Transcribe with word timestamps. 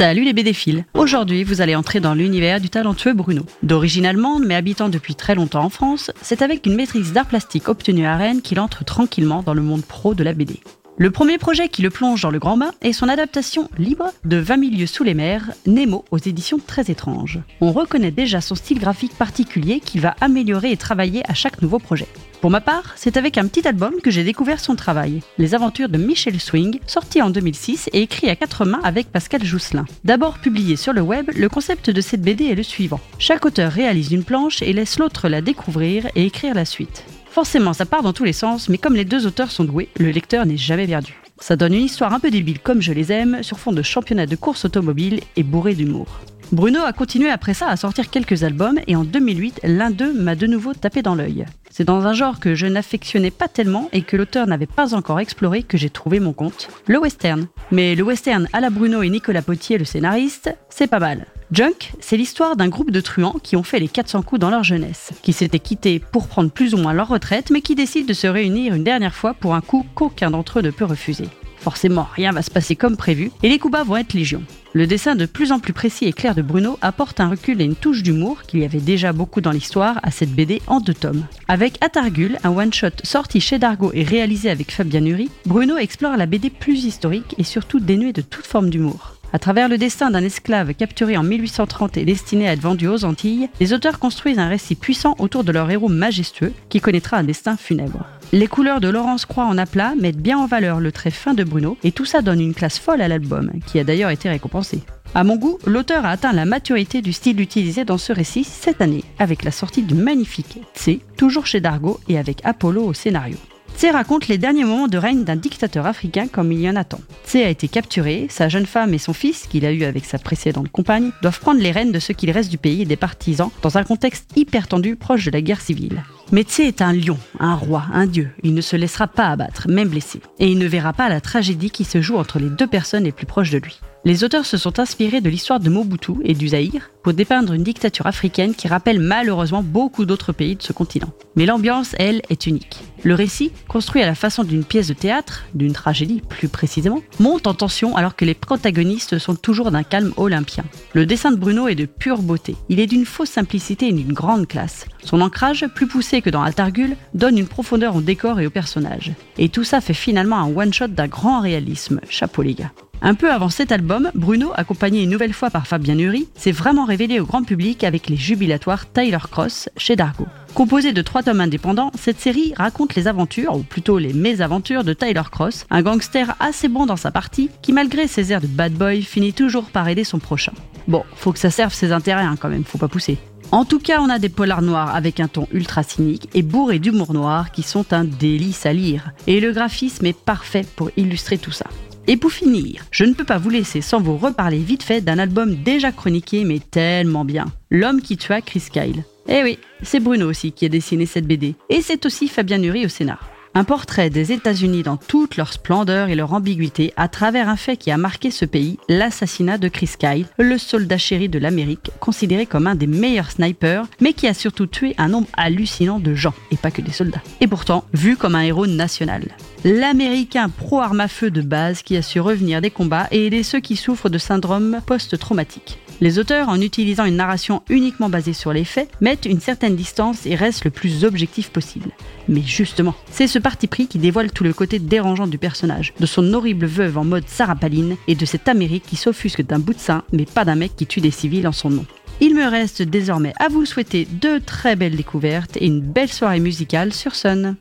Salut 0.00 0.24
les 0.24 0.32
BDphiles 0.32 0.86
Aujourd'hui, 0.94 1.44
vous 1.44 1.60
allez 1.60 1.76
entrer 1.76 2.00
dans 2.00 2.14
l'univers 2.14 2.58
du 2.58 2.70
talentueux 2.70 3.12
Bruno. 3.12 3.44
D'origine 3.62 4.06
allemande, 4.06 4.46
mais 4.46 4.54
habitant 4.54 4.88
depuis 4.88 5.14
très 5.14 5.34
longtemps 5.34 5.62
en 5.62 5.68
France, 5.68 6.10
c'est 6.22 6.40
avec 6.40 6.64
une 6.64 6.74
maîtrise 6.74 7.12
d'art 7.12 7.26
plastique 7.26 7.68
obtenue 7.68 8.06
à 8.06 8.16
Rennes 8.16 8.40
qu'il 8.40 8.60
entre 8.60 8.82
tranquillement 8.82 9.42
dans 9.42 9.52
le 9.52 9.60
monde 9.60 9.84
pro 9.84 10.14
de 10.14 10.24
la 10.24 10.32
BD. 10.32 10.60
Le 10.96 11.10
premier 11.10 11.36
projet 11.36 11.68
qui 11.68 11.82
le 11.82 11.90
plonge 11.90 12.22
dans 12.22 12.30
le 12.30 12.38
grand 12.38 12.56
bain 12.56 12.70
est 12.80 12.94
son 12.94 13.10
adaptation 13.10 13.68
libre 13.76 14.06
de 14.24 14.38
20 14.38 14.56
milieux 14.56 14.86
sous 14.86 15.04
les 15.04 15.12
mers, 15.12 15.50
Nemo, 15.66 16.06
aux 16.10 16.16
éditions 16.16 16.60
très 16.66 16.90
étranges. 16.90 17.38
On 17.60 17.70
reconnaît 17.70 18.10
déjà 18.10 18.40
son 18.40 18.54
style 18.54 18.78
graphique 18.78 19.18
particulier 19.18 19.80
qui 19.80 19.98
va 19.98 20.16
améliorer 20.22 20.70
et 20.72 20.78
travailler 20.78 21.22
à 21.28 21.34
chaque 21.34 21.60
nouveau 21.60 21.78
projet. 21.78 22.08
Pour 22.40 22.50
ma 22.50 22.62
part, 22.62 22.94
c'est 22.96 23.18
avec 23.18 23.36
un 23.36 23.46
petit 23.46 23.68
album 23.68 24.00
que 24.02 24.10
j'ai 24.10 24.24
découvert 24.24 24.60
son 24.60 24.74
travail, 24.74 25.20
Les 25.36 25.54
aventures 25.54 25.90
de 25.90 25.98
Michel 25.98 26.40
Swing, 26.40 26.80
sorti 26.86 27.20
en 27.20 27.28
2006 27.28 27.90
et 27.92 28.00
écrit 28.00 28.30
à 28.30 28.36
quatre 28.36 28.64
mains 28.64 28.80
avec 28.82 29.12
Pascal 29.12 29.44
Jousselin. 29.44 29.84
D'abord 30.04 30.38
publié 30.38 30.76
sur 30.76 30.94
le 30.94 31.02
web, 31.02 31.30
le 31.36 31.48
concept 31.50 31.90
de 31.90 32.00
cette 32.00 32.22
BD 32.22 32.46
est 32.46 32.54
le 32.54 32.62
suivant. 32.62 33.00
Chaque 33.18 33.44
auteur 33.44 33.70
réalise 33.70 34.12
une 34.12 34.24
planche 34.24 34.62
et 34.62 34.72
laisse 34.72 34.98
l'autre 34.98 35.28
la 35.28 35.42
découvrir 35.42 36.06
et 36.14 36.24
écrire 36.24 36.54
la 36.54 36.64
suite. 36.64 37.04
Forcément, 37.30 37.74
ça 37.74 37.84
part 37.84 38.02
dans 38.02 38.14
tous 38.14 38.24
les 38.24 38.32
sens, 38.32 38.70
mais 38.70 38.78
comme 38.78 38.96
les 38.96 39.04
deux 39.04 39.26
auteurs 39.26 39.50
sont 39.50 39.64
doués, 39.64 39.90
le 39.98 40.10
lecteur 40.10 40.46
n'est 40.46 40.56
jamais 40.56 40.86
perdu. 40.86 41.20
Ça 41.40 41.56
donne 41.56 41.74
une 41.74 41.84
histoire 41.84 42.14
un 42.14 42.20
peu 42.20 42.30
débile 42.30 42.60
comme 42.60 42.80
je 42.80 42.94
les 42.94 43.12
aime, 43.12 43.42
sur 43.42 43.58
fond 43.58 43.72
de 43.72 43.82
championnat 43.82 44.24
de 44.24 44.36
course 44.36 44.64
automobile 44.64 45.20
et 45.36 45.42
bourré 45.42 45.74
d'humour. 45.74 46.20
Bruno 46.52 46.80
a 46.80 46.92
continué 46.92 47.30
après 47.30 47.54
ça 47.54 47.68
à 47.68 47.76
sortir 47.76 48.10
quelques 48.10 48.42
albums 48.42 48.80
et 48.88 48.96
en 48.96 49.04
2008, 49.04 49.60
l'un 49.62 49.92
d'eux 49.92 50.12
m'a 50.12 50.34
de 50.34 50.48
nouveau 50.48 50.74
tapé 50.74 51.00
dans 51.00 51.14
l'œil. 51.14 51.46
C'est 51.70 51.84
dans 51.84 52.06
un 52.06 52.12
genre 52.12 52.40
que 52.40 52.56
je 52.56 52.66
n'affectionnais 52.66 53.30
pas 53.30 53.46
tellement 53.46 53.88
et 53.92 54.02
que 54.02 54.16
l'auteur 54.16 54.48
n'avait 54.48 54.66
pas 54.66 54.94
encore 54.94 55.20
exploré 55.20 55.62
que 55.62 55.78
j'ai 55.78 55.90
trouvé 55.90 56.18
mon 56.18 56.32
compte, 56.32 56.68
le 56.88 56.98
western. 56.98 57.46
Mais 57.70 57.94
le 57.94 58.02
western 58.02 58.48
à 58.52 58.58
la 58.58 58.70
Bruno 58.70 59.02
et 59.02 59.10
Nicolas 59.10 59.42
Potier, 59.42 59.78
le 59.78 59.84
scénariste, 59.84 60.52
c'est 60.70 60.88
pas 60.88 60.98
mal. 60.98 61.26
Junk, 61.52 61.92
c'est 62.00 62.16
l'histoire 62.16 62.56
d'un 62.56 62.68
groupe 62.68 62.90
de 62.90 63.00
truands 63.00 63.36
qui 63.42 63.54
ont 63.54 63.62
fait 63.62 63.78
les 63.78 63.88
400 63.88 64.22
coups 64.22 64.40
dans 64.40 64.50
leur 64.50 64.64
jeunesse, 64.64 65.12
qui 65.22 65.32
s'étaient 65.32 65.60
quittés 65.60 66.00
pour 66.00 66.26
prendre 66.26 66.50
plus 66.50 66.74
ou 66.74 66.78
moins 66.78 66.92
leur 66.92 67.08
retraite, 67.08 67.50
mais 67.50 67.60
qui 67.60 67.76
décident 67.76 68.06
de 68.06 68.12
se 68.12 68.26
réunir 68.26 68.74
une 68.74 68.84
dernière 68.84 69.14
fois 69.14 69.34
pour 69.34 69.54
un 69.54 69.60
coup 69.60 69.86
qu'aucun 69.94 70.32
d'entre 70.32 70.58
eux 70.58 70.62
ne 70.62 70.70
peut 70.70 70.84
refuser. 70.84 71.28
Forcément, 71.60 72.08
rien 72.14 72.32
va 72.32 72.42
se 72.42 72.50
passer 72.50 72.74
comme 72.74 72.96
prévu 72.96 73.30
et 73.42 73.48
les 73.48 73.58
coups 73.58 73.78
vont 73.86 73.96
être 73.96 74.14
légion. 74.14 74.42
Le 74.72 74.86
dessin 74.86 75.16
de 75.16 75.26
plus 75.26 75.52
en 75.52 75.58
plus 75.58 75.72
précis 75.72 76.06
et 76.06 76.12
clair 76.12 76.34
de 76.34 76.42
Bruno 76.42 76.78
apporte 76.80 77.20
un 77.20 77.28
recul 77.28 77.60
et 77.60 77.64
une 77.64 77.74
touche 77.74 78.02
d'humour 78.02 78.42
qu'il 78.42 78.60
y 78.60 78.64
avait 78.64 78.78
déjà 78.78 79.12
beaucoup 79.12 79.40
dans 79.40 79.50
l'histoire 79.50 79.98
à 80.02 80.10
cette 80.10 80.30
BD 80.30 80.62
en 80.68 80.80
deux 80.80 80.94
tomes. 80.94 81.24
Avec 81.48 81.76
Atargul, 81.84 82.38
un 82.44 82.50
one-shot 82.50 83.02
sorti 83.02 83.40
chez 83.40 83.58
Dargo 83.58 83.90
et 83.92 84.04
réalisé 84.04 84.48
avec 84.48 84.70
Fabien 84.70 85.00
Nury, 85.00 85.28
Bruno 85.44 85.76
explore 85.76 86.16
la 86.16 86.26
BD 86.26 86.50
plus 86.50 86.84
historique 86.84 87.34
et 87.36 87.44
surtout 87.44 87.80
dénuée 87.80 88.12
de 88.12 88.22
toute 88.22 88.46
forme 88.46 88.70
d'humour. 88.70 89.16
À 89.32 89.38
travers 89.38 89.68
le 89.68 89.78
destin 89.78 90.10
d'un 90.10 90.24
esclave 90.24 90.74
capturé 90.74 91.16
en 91.16 91.22
1830 91.22 91.96
et 91.96 92.04
destiné 92.04 92.48
à 92.48 92.52
être 92.52 92.60
vendu 92.60 92.88
aux 92.88 93.04
Antilles, 93.04 93.48
les 93.60 93.72
auteurs 93.72 93.98
construisent 93.98 94.38
un 94.38 94.48
récit 94.48 94.74
puissant 94.74 95.14
autour 95.18 95.44
de 95.44 95.52
leur 95.52 95.70
héros 95.70 95.88
majestueux 95.88 96.52
qui 96.68 96.80
connaîtra 96.80 97.16
un 97.16 97.24
destin 97.24 97.56
funèbre. 97.56 98.06
Les 98.32 98.46
couleurs 98.46 98.80
de 98.80 98.88
Laurence 98.88 99.26
Croix 99.26 99.44
en 99.44 99.58
aplat 99.58 99.96
mettent 99.96 100.22
bien 100.22 100.38
en 100.38 100.46
valeur 100.46 100.78
le 100.78 100.92
trait 100.92 101.10
fin 101.10 101.34
de 101.34 101.42
Bruno 101.42 101.76
et 101.82 101.90
tout 101.90 102.04
ça 102.04 102.22
donne 102.22 102.40
une 102.40 102.54
classe 102.54 102.78
folle 102.78 103.02
à 103.02 103.08
l'album, 103.08 103.50
qui 103.66 103.80
a 103.80 103.84
d'ailleurs 103.84 104.10
été 104.10 104.28
récompensé. 104.28 104.82
À 105.16 105.24
mon 105.24 105.34
goût, 105.34 105.58
l'auteur 105.66 106.04
a 106.04 106.10
atteint 106.10 106.32
la 106.32 106.44
maturité 106.44 107.02
du 107.02 107.12
style 107.12 107.40
utilisé 107.40 107.84
dans 107.84 107.98
ce 107.98 108.12
récit 108.12 108.44
cette 108.44 108.80
année, 108.80 109.02
avec 109.18 109.42
la 109.42 109.50
sortie 109.50 109.82
du 109.82 109.94
magnifique 109.94 110.58
Tse, 110.76 111.00
toujours 111.16 111.46
chez 111.46 111.60
Dargo 111.60 111.98
et 112.08 112.18
avec 112.18 112.40
Apollo 112.44 112.84
au 112.84 112.94
scénario. 112.94 113.36
Tse 113.76 113.86
raconte 113.92 114.28
les 114.28 114.38
derniers 114.38 114.64
moments 114.64 114.86
de 114.86 114.98
règne 114.98 115.24
d'un 115.24 115.34
dictateur 115.34 115.86
africain 115.86 116.28
comme 116.28 116.52
il 116.52 116.60
y 116.60 116.70
en 116.70 116.76
a 116.76 116.84
tant. 116.84 117.00
Tse 117.26 117.36
a 117.36 117.48
été 117.48 117.66
capturé, 117.66 118.28
sa 118.30 118.48
jeune 118.48 118.66
femme 118.66 118.94
et 118.94 118.98
son 118.98 119.12
fils, 119.12 119.48
qu'il 119.48 119.66
a 119.66 119.72
eu 119.72 119.82
avec 119.82 120.04
sa 120.04 120.18
précédente 120.18 120.70
compagne, 120.70 121.10
doivent 121.20 121.40
prendre 121.40 121.60
les 121.60 121.72
rênes 121.72 121.90
de 121.90 121.98
ce 121.98 122.12
qu'il 122.12 122.30
reste 122.30 122.50
du 122.50 122.58
pays 122.58 122.82
et 122.82 122.86
des 122.86 122.96
partisans 122.96 123.50
dans 123.62 123.76
un 123.76 123.82
contexte 123.82 124.30
hyper 124.36 124.68
tendu 124.68 124.94
proche 124.94 125.24
de 125.24 125.32
la 125.32 125.40
guerre 125.40 125.60
civile. 125.60 126.04
Tse 126.32 126.60
est 126.60 126.80
un 126.80 126.92
lion, 126.92 127.18
un 127.40 127.54
roi, 127.56 127.84
un 127.92 128.06
dieu. 128.06 128.30
Il 128.42 128.54
ne 128.54 128.60
se 128.60 128.76
laissera 128.76 129.08
pas 129.08 129.28
abattre, 129.28 129.68
même 129.68 129.88
blessé. 129.88 130.20
Et 130.38 130.50
il 130.50 130.58
ne 130.58 130.66
verra 130.66 130.92
pas 130.92 131.08
la 131.08 131.20
tragédie 131.20 131.70
qui 131.70 131.84
se 131.84 132.00
joue 132.00 132.16
entre 132.16 132.38
les 132.38 132.50
deux 132.50 132.68
personnes 132.68 133.04
les 133.04 133.12
plus 133.12 133.26
proches 133.26 133.50
de 133.50 133.58
lui. 133.58 133.80
Les 134.06 134.24
auteurs 134.24 134.46
se 134.46 134.56
sont 134.56 134.78
inspirés 134.78 135.20
de 135.20 135.28
l'histoire 135.28 135.60
de 135.60 135.68
Mobutu 135.68 136.12
et 136.24 136.32
du 136.32 136.48
Zaïre 136.48 136.90
pour 137.02 137.12
dépeindre 137.12 137.52
une 137.52 137.62
dictature 137.62 138.06
africaine 138.06 138.54
qui 138.54 138.66
rappelle 138.66 138.98
malheureusement 138.98 139.62
beaucoup 139.62 140.06
d'autres 140.06 140.32
pays 140.32 140.56
de 140.56 140.62
ce 140.62 140.72
continent. 140.72 141.12
Mais 141.36 141.44
l'ambiance, 141.44 141.94
elle, 141.98 142.22
est 142.30 142.46
unique. 142.46 142.78
Le 143.02 143.14
récit, 143.14 143.52
construit 143.68 144.02
à 144.02 144.06
la 144.06 144.14
façon 144.14 144.44
d'une 144.44 144.64
pièce 144.64 144.88
de 144.88 144.94
théâtre, 144.94 145.44
d'une 145.54 145.72
tragédie 145.72 146.22
plus 146.26 146.48
précisément, 146.48 147.02
monte 147.18 147.46
en 147.46 147.54
tension 147.54 147.94
alors 147.96 148.16
que 148.16 148.24
les 148.24 148.34
protagonistes 148.34 149.18
sont 149.18 149.34
toujours 149.34 149.70
d'un 149.70 149.82
calme 149.82 150.12
olympien. 150.16 150.64
Le 150.94 151.04
dessin 151.04 151.30
de 151.30 151.36
Bruno 151.36 151.68
est 151.68 151.74
de 151.74 151.86
pure 151.86 152.22
beauté. 152.22 152.56
Il 152.70 152.80
est 152.80 152.86
d'une 152.86 153.06
fausse 153.06 153.30
simplicité 153.30 153.88
et 153.88 153.92
d'une 153.92 154.12
grande 154.12 154.48
classe. 154.48 154.86
Son 155.04 155.20
ancrage, 155.20 155.66
plus 155.74 155.86
poussé 155.86 156.19
que 156.22 156.30
dans 156.30 156.42
Altargul, 156.42 156.96
donne 157.14 157.38
une 157.38 157.46
profondeur 157.46 157.96
au 157.96 158.00
décor 158.00 158.40
et 158.40 158.46
aux 158.46 158.50
personnages. 158.50 159.12
Et 159.38 159.48
tout 159.48 159.64
ça 159.64 159.80
fait 159.80 159.94
finalement 159.94 160.36
un 160.36 160.54
one-shot 160.54 160.88
d'un 160.88 161.08
grand 161.08 161.40
réalisme. 161.40 162.00
Chapeau 162.08 162.42
les 162.42 162.54
gars. 162.54 162.72
Un 163.02 163.14
peu 163.14 163.32
avant 163.32 163.48
cet 163.48 163.72
album, 163.72 164.10
Bruno, 164.14 164.50
accompagné 164.54 165.02
une 165.02 165.10
nouvelle 165.10 165.32
fois 165.32 165.48
par 165.48 165.66
Fabien 165.66 165.94
Nury, 165.94 166.28
s'est 166.34 166.52
vraiment 166.52 166.84
révélé 166.84 167.18
au 167.18 167.24
grand 167.24 167.42
public 167.42 167.82
avec 167.82 168.10
les 168.10 168.16
jubilatoires 168.16 168.92
Tyler 168.92 169.18
Cross 169.30 169.70
chez 169.78 169.96
Dargo. 169.96 170.26
Composé 170.54 170.92
de 170.92 171.00
trois 171.00 171.22
tomes 171.22 171.40
indépendants, 171.40 171.92
cette 171.98 172.20
série 172.20 172.52
raconte 172.56 172.94
les 172.94 173.08
aventures, 173.08 173.56
ou 173.56 173.62
plutôt 173.62 173.98
les 173.98 174.12
mésaventures 174.12 174.84
de 174.84 174.92
Tyler 174.92 175.22
Cross, 175.30 175.64
un 175.70 175.80
gangster 175.80 176.34
assez 176.40 176.68
bon 176.68 176.84
dans 176.84 176.96
sa 176.96 177.10
partie, 177.10 177.48
qui 177.62 177.72
malgré 177.72 178.06
ses 178.06 178.32
airs 178.32 178.42
de 178.42 178.46
bad 178.46 178.72
boy 178.74 179.00
finit 179.00 179.32
toujours 179.32 179.70
par 179.70 179.88
aider 179.88 180.04
son 180.04 180.18
prochain. 180.18 180.52
Bon, 180.86 181.04
faut 181.16 181.32
que 181.32 181.38
ça 181.38 181.50
serve 181.50 181.72
ses 181.72 181.92
intérêts 181.92 182.24
hein, 182.24 182.36
quand 182.38 182.50
même, 182.50 182.64
faut 182.64 182.78
pas 182.78 182.88
pousser. 182.88 183.16
En 183.50 183.64
tout 183.64 183.80
cas, 183.80 184.00
on 184.00 184.10
a 184.10 184.18
des 184.18 184.28
polars 184.28 184.62
noirs 184.62 184.94
avec 184.94 185.20
un 185.20 185.26
ton 185.26 185.48
ultra 185.52 185.82
cynique 185.82 186.28
et 186.34 186.42
bourré 186.42 186.78
d'humour 186.78 187.14
noir 187.14 187.50
qui 187.50 187.62
sont 187.62 187.92
un 187.92 188.04
délice 188.04 188.66
à 188.66 188.72
lire. 188.72 189.12
Et 189.26 189.40
le 189.40 189.52
graphisme 189.52 190.06
est 190.06 190.16
parfait 190.16 190.66
pour 190.76 190.90
illustrer 190.96 191.38
tout 191.38 191.50
ça. 191.50 191.66
Et 192.10 192.16
pour 192.16 192.32
finir, 192.32 192.86
je 192.90 193.04
ne 193.04 193.14
peux 193.14 193.22
pas 193.22 193.38
vous 193.38 193.50
laisser 193.50 193.80
sans 193.80 194.00
vous 194.00 194.16
reparler 194.16 194.58
vite 194.58 194.82
fait 194.82 195.00
d'un 195.00 195.20
album 195.20 195.54
déjà 195.54 195.92
chroniqué 195.92 196.42
mais 196.42 196.58
tellement 196.58 197.24
bien. 197.24 197.46
L'homme 197.70 198.02
qui 198.02 198.16
tua 198.16 198.40
Chris 198.40 198.64
Kyle. 198.72 199.04
Eh 199.28 199.44
oui, 199.44 199.60
c'est 199.84 200.00
Bruno 200.00 200.28
aussi 200.28 200.50
qui 200.50 200.66
a 200.66 200.68
dessiné 200.68 201.06
cette 201.06 201.28
BD. 201.28 201.54
Et 201.68 201.82
c'est 201.82 202.04
aussi 202.06 202.26
Fabien 202.26 202.58
Nury 202.58 202.84
au 202.84 202.88
scénar. 202.88 203.30
Un 203.54 203.62
portrait 203.62 204.10
des 204.10 204.32
États-Unis 204.32 204.82
dans 204.82 204.96
toute 204.96 205.36
leur 205.36 205.52
splendeur 205.52 206.08
et 206.08 206.16
leur 206.16 206.32
ambiguïté 206.32 206.92
à 206.96 207.06
travers 207.06 207.48
un 207.48 207.56
fait 207.56 207.76
qui 207.76 207.92
a 207.92 207.96
marqué 207.96 208.32
ce 208.32 208.44
pays, 208.44 208.78
l'assassinat 208.88 209.58
de 209.58 209.68
Chris 209.68 209.92
Kyle, 209.96 210.26
le 210.38 210.58
soldat 210.58 210.98
chéri 210.98 211.28
de 211.28 211.38
l'Amérique, 211.38 211.92
considéré 212.00 212.44
comme 212.46 212.66
un 212.66 212.76
des 212.76 212.86
meilleurs 212.88 213.30
snipers, 213.30 213.86
mais 214.00 214.14
qui 214.14 214.26
a 214.26 214.34
surtout 214.34 214.66
tué 214.66 214.96
un 214.98 215.08
nombre 215.08 215.28
hallucinant 215.36 216.00
de 216.00 216.14
gens, 216.14 216.34
et 216.50 216.56
pas 216.56 216.70
que 216.72 216.80
des 216.80 216.92
soldats. 216.92 217.22
Et 217.40 217.46
pourtant, 217.46 217.84
vu 217.92 218.16
comme 218.16 218.36
un 218.36 218.42
héros 218.42 218.68
national. 218.68 219.22
L'Américain 219.64 220.48
pro-arme 220.48 221.00
à 221.00 221.08
feu 221.08 221.30
de 221.30 221.42
base 221.42 221.82
qui 221.82 221.94
a 221.98 222.02
su 222.02 222.18
revenir 222.18 222.62
des 222.62 222.70
combats 222.70 223.08
et 223.10 223.26
aider 223.26 223.42
ceux 223.42 223.60
qui 223.60 223.76
souffrent 223.76 224.08
de 224.08 224.16
syndrome 224.16 224.80
post-traumatique. 224.86 225.78
Les 226.00 226.18
auteurs, 226.18 226.48
en 226.48 226.62
utilisant 226.62 227.04
une 227.04 227.16
narration 227.16 227.62
uniquement 227.68 228.08
basée 228.08 228.32
sur 228.32 228.54
les 228.54 228.64
faits, 228.64 228.88
mettent 229.02 229.26
une 229.26 229.40
certaine 229.40 229.76
distance 229.76 230.24
et 230.24 230.34
restent 230.34 230.64
le 230.64 230.70
plus 230.70 231.04
objectif 231.04 231.50
possible. 231.50 231.90
Mais 232.26 232.40
justement, 232.40 232.94
c'est 233.10 233.26
ce 233.26 233.38
parti 233.38 233.66
pris 233.66 233.86
qui 233.86 233.98
dévoile 233.98 234.32
tout 234.32 234.44
le 234.44 234.54
côté 234.54 234.78
dérangeant 234.78 235.26
du 235.26 235.36
personnage, 235.36 235.92
de 236.00 236.06
son 236.06 236.32
horrible 236.32 236.64
veuve 236.64 236.96
en 236.96 237.04
mode 237.04 237.28
Sarah 237.28 237.54
Palin 237.54 237.96
et 238.08 238.14
de 238.14 238.24
cette 238.24 238.48
Amérique 238.48 238.86
qui 238.86 238.96
s'offusque 238.96 239.42
d'un 239.42 239.58
bout 239.58 239.74
de 239.74 239.78
sein, 239.78 240.04
mais 240.10 240.24
pas 240.24 240.46
d'un 240.46 240.54
mec 240.54 240.74
qui 240.74 240.86
tue 240.86 241.02
des 241.02 241.10
civils 241.10 241.46
en 241.46 241.52
son 241.52 241.68
nom. 241.68 241.84
Il 242.22 242.34
me 242.34 242.48
reste 242.48 242.80
désormais 242.80 243.34
à 243.38 243.48
vous 243.48 243.66
souhaiter 243.66 244.08
de 244.10 244.38
très 244.38 244.76
belles 244.76 244.96
découvertes 244.96 245.58
et 245.58 245.66
une 245.66 245.82
belle 245.82 246.10
soirée 246.10 246.40
musicale 246.40 246.94
sur 246.94 247.14
Sun. 247.14 247.56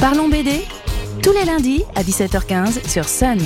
Parlons 0.00 0.28
BD 0.28 0.60
tous 1.22 1.32
les 1.32 1.44
lundis 1.44 1.84
à 1.94 2.02
17h15 2.02 2.88
sur 2.88 3.08
Sun. 3.08 3.38